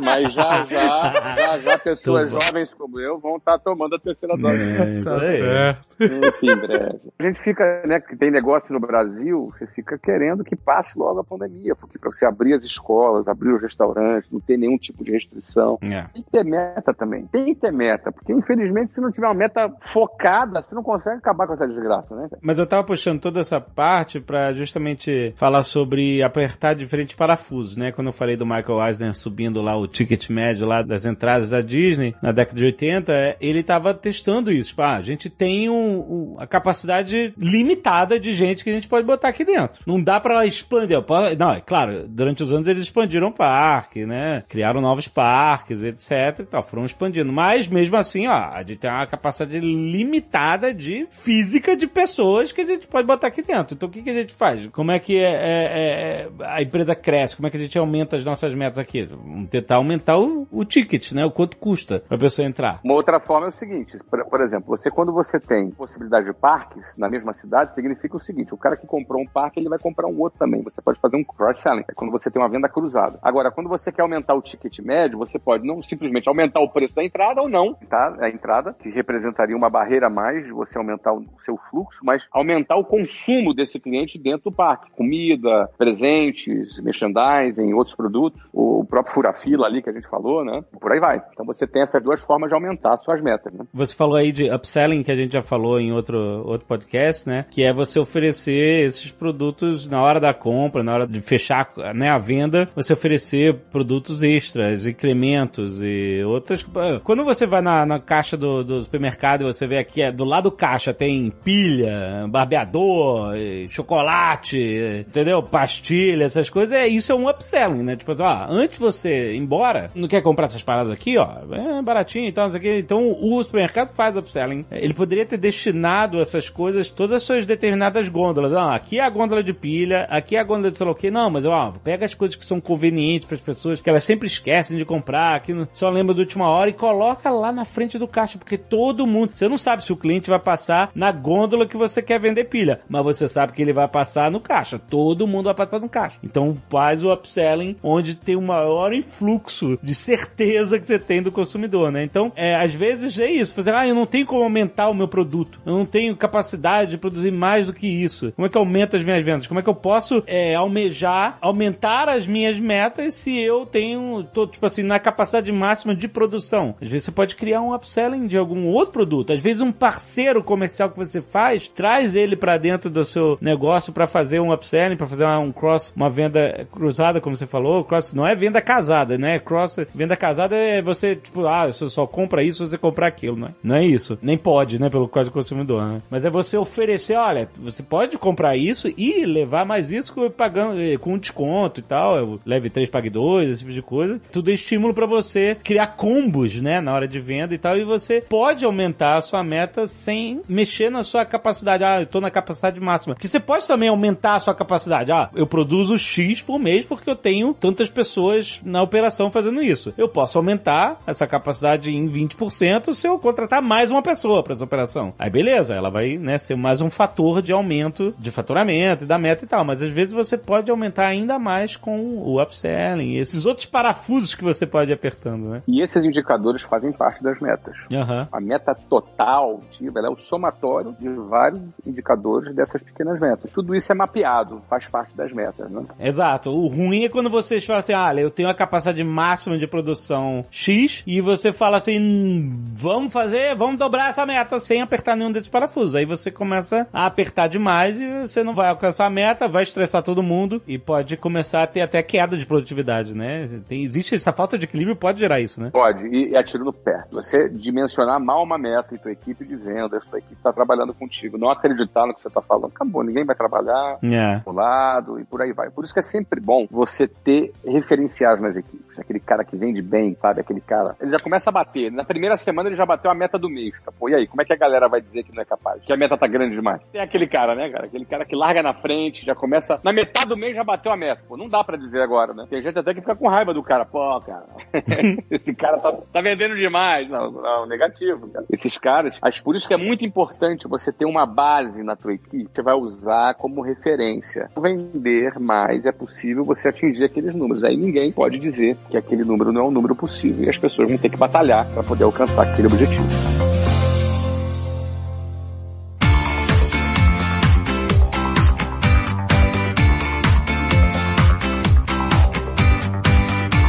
[0.00, 2.40] mas já já, já já pessoas Tudo.
[2.40, 4.62] jovens como eu vão estar tomando a terceira dose.
[4.62, 5.76] É, isso aí.
[6.00, 7.00] Enfim, breve.
[7.18, 11.20] A gente fica, né, que tem negócio no Brasil, você fica querendo que passe logo
[11.20, 15.04] a pandemia, porque para você abrir as escolas, abrir os restaurantes, não ter nenhum tipo
[15.04, 15.78] de restrição.
[15.82, 16.02] É.
[16.12, 17.26] Tem que ter meta também.
[17.26, 21.18] Tem que ter meta, porque infelizmente se não tiver uma meta focada, você não consegue
[21.18, 22.28] acabar com essa desgraça, né?
[22.40, 27.90] Mas eu tava puxando toda essa parte pra justamente falar sobre apertar diferentes parafusos, né?
[27.90, 31.60] Quando eu falei do Michael Eisner subindo lá o ticket médio lá das entradas da
[31.60, 34.17] Disney na década de 80, é, ele tava testando
[34.50, 34.70] isso.
[34.70, 38.88] Tipo, ah, a gente tem um, um- a capacidade limitada de gente que a gente
[38.88, 39.82] pode botar aqui dentro.
[39.86, 40.98] Não dá pra expandir.
[41.38, 44.44] Não, é claro, durante os anos eles expandiram o parque, né?
[44.48, 46.62] Criaram novos parques, etc e tal.
[46.62, 47.32] Foram expandindo.
[47.32, 52.60] Mas mesmo assim, ó, a gente tem uma capacidade limitada de física de pessoas que
[52.60, 53.74] a gente pode botar aqui dentro.
[53.74, 54.66] Então o que, que a gente faz?
[54.68, 57.36] Como é que é, é- é- a empresa cresce?
[57.36, 59.02] Como é que a gente aumenta as nossas metas aqui?
[59.04, 61.24] Vamos tentar aumentar o, o ticket, né?
[61.24, 62.80] O quanto custa pra pessoa entrar.
[62.84, 66.32] Uma outra forma é o seguinte, por, por exemplo, você quando você tem possibilidade de
[66.32, 69.78] parques na mesma cidade, significa o seguinte, o cara que comprou um parque, ele vai
[69.78, 70.62] comprar um outro também.
[70.62, 73.18] Você pode fazer um cross-selling, é quando você tem uma venda cruzada.
[73.22, 76.94] Agora, quando você quer aumentar o ticket médio, você pode não simplesmente aumentar o preço
[76.94, 78.16] da entrada ou não, tá?
[78.20, 82.26] A entrada, que representaria uma barreira a mais de você aumentar o seu fluxo, mas
[82.32, 84.90] aumentar o consumo desse cliente dentro do parque.
[84.92, 90.62] Comida, presentes, merchandising, outros produtos, o próprio fura-fila ali que a gente falou, né?
[90.80, 91.22] Por aí vai.
[91.32, 93.64] Então você tem essas duas formas de aumentar as suas metas, né?
[93.72, 97.44] Você falou aí de upselling, que a gente já falou em outro, outro podcast, né?
[97.50, 102.08] Que é você oferecer esses produtos na hora da compra, na hora de fechar né,
[102.08, 106.64] a venda, você oferecer produtos extras, incrementos e outras.
[107.02, 110.24] Quando você vai na, na caixa do, do supermercado e você vê aqui, é, do
[110.24, 113.34] lado do caixa tem pilha, barbeador,
[113.68, 114.58] chocolate,
[115.00, 115.42] entendeu?
[115.42, 117.96] Pastilha, essas coisas, é, isso é um upselling, né?
[117.96, 121.82] Tipo assim, ó, antes você ir embora, não quer comprar essas paradas aqui, ó, é
[121.82, 122.78] baratinho e tal, não sei o quê.
[122.78, 124.64] Então o supermercado faz upselling.
[124.70, 128.52] Ele poderia ter destinado essas coisas, todas as suas determinadas gôndolas.
[128.52, 130.94] Ah, aqui é a gôndola de pilha, aqui é a gôndola de sei lá o
[130.94, 131.10] quê.
[131.10, 134.26] Não, mas ó, pega as coisas que são convenientes para as pessoas, que elas sempre
[134.26, 138.08] esquecem de comprar, que só lembra da última hora e coloca lá na frente do
[138.08, 141.76] caixa, porque todo mundo, você não sabe se o cliente vai passar na gôndola que
[141.76, 144.78] você quer vender pilha, mas você sabe que ele vai passar no caixa.
[144.78, 146.18] Todo mundo vai passar no caixa.
[146.22, 151.32] Então faz o upselling onde tem o maior influxo de certeza que você tem do
[151.32, 152.02] consumidor, né?
[152.02, 153.54] Então, é, às vezes é isso.
[153.54, 155.60] Fazer, ah, eu não tenho como aumentar o meu produto.
[155.64, 158.32] Eu não tenho capacidade de produzir mais do que isso.
[158.32, 159.46] Como é que eu aumento as minhas vendas?
[159.46, 164.46] Como é que eu posso é, almejar, aumentar as minhas metas se eu tenho, tô,
[164.46, 166.74] tipo assim, na capacidade máxima de produção?
[166.80, 169.32] Às vezes você pode criar um upselling de algum outro produto.
[169.32, 173.92] Às vezes um parceiro comercial que você faz, traz ele para dentro do seu negócio
[173.92, 177.84] para fazer um upselling, para fazer um cross, uma venda cruzada, como você falou.
[177.84, 179.38] Cross não é venda casada, né?
[179.38, 183.48] Cross, venda casada é você, tipo, ah, você só compra isso você comprar aquilo, não
[183.48, 183.50] é?
[183.68, 184.18] Não é isso.
[184.22, 184.88] Nem pode, né?
[184.88, 185.98] Pelo Código do Consumidor, né?
[186.08, 190.96] Mas é você oferecer, olha, você pode comprar isso e levar mais isso pagando, eh,
[190.96, 192.16] com desconto e tal.
[192.16, 194.18] Eu Leve 3, pague 2, esse tipo de coisa.
[194.32, 196.80] Tudo é estímulo para você criar combos, né?
[196.80, 197.76] Na hora de venda e tal.
[197.76, 201.84] E você pode aumentar a sua meta sem mexer na sua capacidade.
[201.84, 203.14] Ah, eu tô na capacidade máxima.
[203.14, 205.12] Porque você pode também aumentar a sua capacidade.
[205.12, 209.92] Ah, eu produzo X por mês porque eu tenho tantas pessoas na operação fazendo isso.
[209.98, 214.52] Eu posso aumentar essa capacidade em 20% se eu contratar contratar mais uma pessoa para
[214.52, 215.14] essa operação.
[215.18, 219.18] Aí beleza, ela vai, né, ser mais um fator de aumento de faturamento e da
[219.18, 223.18] meta e tal, mas às vezes você pode aumentar ainda mais com o upselling e
[223.18, 225.62] esses outros parafusos que você pode ir apertando, né?
[225.66, 227.74] E esses indicadores fazem parte das metas.
[227.92, 228.28] Aham.
[228.30, 233.50] A meta total, tipo, ela é o somatório de vários indicadores dessas pequenas metas.
[233.52, 235.84] Tudo isso é mapeado, faz parte das metas, né?
[235.98, 236.50] Exato.
[236.50, 240.44] O ruim é quando vocês falam assim, ah, eu tenho a capacidade máxima de produção
[240.50, 245.32] X e você fala assim, "Hum, vamos fazer, vamos dobrar essa meta sem apertar nenhum
[245.32, 245.94] desses parafusos.
[245.94, 250.02] Aí você começa a apertar demais e você não vai alcançar a meta, vai estressar
[250.02, 253.48] todo mundo e pode começar a ter até queda de produtividade, né?
[253.68, 255.70] Tem, existe essa falta de equilíbrio pode gerar isso, né?
[255.72, 257.04] Pode, e, e atiro no pé.
[257.10, 261.38] Você dimensionar mal uma meta e tua equipe de vendas, tua equipe tá trabalhando contigo,
[261.38, 264.40] não acreditar no que você tá falando, acabou, ninguém vai trabalhar É.
[264.46, 265.70] lado e por aí vai.
[265.70, 268.87] Por isso que é sempre bom você ter referenciais nas equipes.
[269.00, 270.40] Aquele cara que vende bem, sabe?
[270.40, 270.96] Aquele cara.
[271.00, 271.90] Ele já começa a bater.
[271.90, 273.78] Na primeira semana ele já bateu a meta do mês.
[273.78, 273.92] Cara.
[273.98, 275.82] Pô, e aí, como é que a galera vai dizer que não é capaz?
[275.82, 276.80] Que a meta tá grande demais?
[276.92, 277.86] Tem aquele cara, né, cara?
[277.86, 279.80] Aquele cara que larga na frente, já começa.
[279.82, 281.22] Na metade do mês já bateu a meta.
[281.28, 282.46] Pô, não dá pra dizer agora, né?
[282.48, 283.84] Tem gente até que fica com raiva do cara.
[283.84, 284.46] Pô, cara.
[285.30, 287.08] Esse cara tá, tá vendendo demais.
[287.08, 288.46] Não, não, negativo, cara.
[288.50, 289.18] Esses caras.
[289.22, 292.54] Mas por isso que é muito importante você ter uma base na tua equipe que
[292.54, 294.50] você vai usar como referência.
[294.58, 297.64] Vender mais é possível você atingir aqueles números.
[297.64, 300.44] Aí ninguém pode dizer que aquele número não é um número possível.
[300.44, 303.06] E as pessoas vão ter que batalhar para poder alcançar aquele objetivo.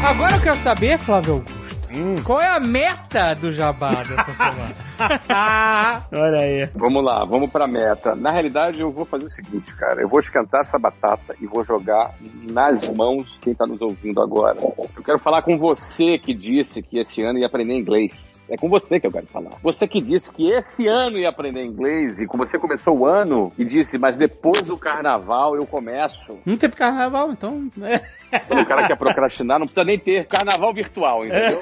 [0.06, 4.74] Agora eu quero saber, Flávio Augusto, qual é a meta do Jabá dessa semana?
[6.12, 6.70] Olha aí.
[6.76, 8.16] Vamos lá, vamos pra meta.
[8.16, 10.02] Na realidade, eu vou fazer o seguinte, cara.
[10.02, 12.14] Eu vou esquentar essa batata e vou jogar
[12.50, 14.58] nas mãos quem tá nos ouvindo agora.
[14.60, 18.40] Eu quero falar com você que disse que esse ano ia aprender inglês.
[18.50, 19.52] É com você que eu quero falar.
[19.62, 23.54] Você que disse que esse ano ia aprender inglês e com você começou o ano
[23.58, 26.40] e disse, mas depois do carnaval eu começo.
[26.46, 27.70] Não teve carnaval, então.
[28.48, 31.62] Quando o cara quer procrastinar, não precisa nem ter carnaval virtual, entendeu?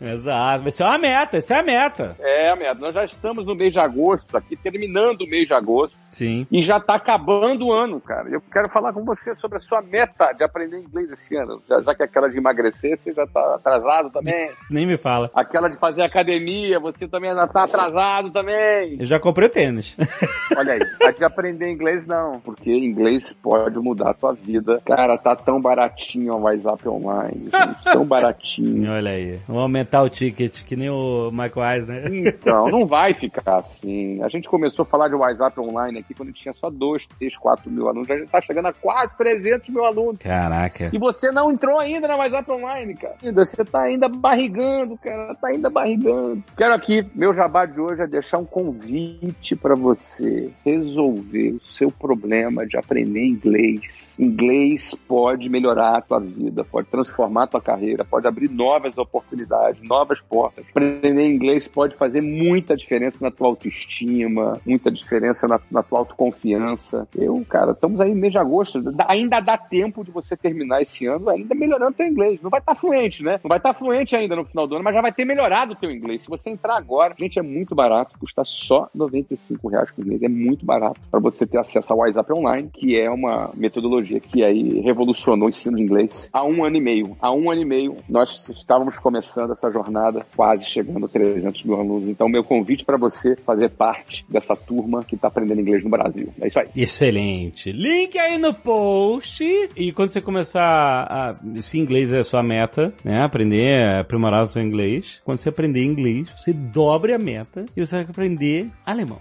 [0.00, 0.68] Exato.
[0.68, 2.16] Isso é uma meta, isso é a meta.
[2.20, 2.80] É, a meta.
[2.80, 5.98] Nós já estamos no mês de agosto, aqui terminando o mês de agosto.
[6.12, 6.46] Sim.
[6.52, 8.28] E já tá acabando o ano, cara.
[8.28, 11.62] Eu quero falar com você sobre a sua meta de aprender inglês esse ano.
[11.66, 14.50] Já, já que aquela de emagrecer, você já tá atrasado também.
[14.70, 15.30] Nem me fala.
[15.34, 18.98] Aquela de fazer academia, você também ainda tá atrasado também.
[19.00, 19.96] Eu já comprei o tênis.
[20.54, 24.82] Olha aí, a de aprender inglês não, porque inglês pode mudar a tua vida.
[24.84, 28.92] Cara, tá tão baratinho o WhatsApp online, gente, tão baratinho.
[28.92, 29.40] Olha aí.
[29.46, 32.12] Vamos aumentar o ticket, que nem o Michael Eisner.
[32.12, 34.22] Então, não vai ficar assim.
[34.22, 37.70] A gente começou a falar de WhatsApp online aqui quando tinha só 2, 3, 4
[37.70, 38.10] mil alunos.
[38.10, 40.18] A gente tá chegando a quase 300 mil alunos.
[40.18, 40.90] Caraca.
[40.92, 43.16] E você não entrou ainda na WhatsApp Online, cara.
[43.22, 45.34] Ainda, Você tá ainda barrigando, cara.
[45.34, 46.42] Tá ainda barrigando.
[46.56, 51.90] Quero aqui, meu jabá de hoje é deixar um convite para você resolver o seu
[51.90, 54.14] problema de aprender inglês.
[54.18, 59.82] Inglês pode melhorar a tua vida, pode transformar a tua carreira, pode abrir novas oportunidades,
[59.82, 60.64] novas portas.
[60.70, 67.06] Aprender inglês pode fazer muita diferença na tua autoestima, muita diferença na, na autoconfiança.
[67.16, 71.28] Eu, cara, estamos aí mês de agosto, ainda dá tempo de você terminar esse ano
[71.28, 72.40] ainda melhorando teu inglês.
[72.42, 73.40] Não vai estar fluente, né?
[73.42, 75.76] Não vai estar fluente ainda no final do ano, mas já vai ter melhorado o
[75.76, 76.22] teu inglês.
[76.22, 80.22] Se você entrar agora, gente, é muito barato, custa só 95 reais por mês.
[80.22, 84.42] É muito barato para você ter acesso ao WhatsApp Online, que é uma metodologia que
[84.42, 87.16] aí revolucionou o ensino de inglês há um ano e meio.
[87.20, 91.78] Há um ano e meio, nós estávamos começando essa jornada, quase chegando a 300 mil
[91.78, 92.08] alunos.
[92.08, 96.32] Então, meu convite para você fazer parte dessa turma que está aprendendo inglês no Brasil.
[96.40, 96.68] É isso aí.
[96.76, 97.72] Excelente.
[97.72, 99.44] Link aí no post.
[99.76, 101.36] E quando você começar a.
[101.60, 103.22] Se inglês é a sua meta, né?
[103.24, 105.20] Aprender, aprimorar o seu inglês.
[105.24, 109.20] Quando você aprender inglês, você dobre a meta e você vai aprender alemão.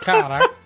[0.00, 0.59] Caraca.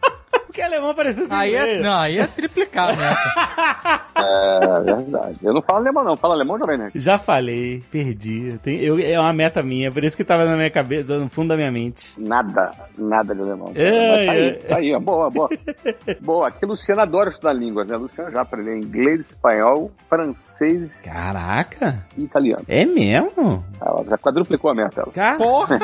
[0.54, 1.82] Porque alemão é parecido com Aí é, inglês.
[1.82, 3.16] não, aí é triplicar, né?
[4.16, 5.38] É verdade.
[5.42, 6.16] Eu não falo alemão, não.
[6.16, 6.92] Fala alemão, Jovem Nerd?
[7.00, 8.56] Já falei, perdi.
[8.62, 11.48] Tem- eu, é uma meta minha, por isso que tava na minha cabeça, no fundo
[11.48, 12.14] da minha mente.
[12.16, 13.72] Nada, nada de alemão.
[13.74, 13.90] É,
[14.26, 14.52] tá aí, é.
[14.52, 15.00] tá aí, ó.
[15.00, 15.48] boa, boa.
[16.22, 17.96] boa, aqui Luciana adora estudar línguas, né?
[17.96, 22.62] Luciana já aprendeu inglês, espanhol, francês Caraca, e italiano.
[22.68, 23.64] é mesmo?
[23.84, 25.02] Ela já quadruplicou a meta.
[25.16, 25.78] Ela, Porra!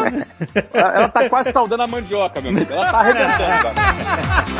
[0.73, 2.73] ela, ela tá quase saudando a mandioca, meu amigo.
[2.73, 4.51] Ela tá arrebentando, cara.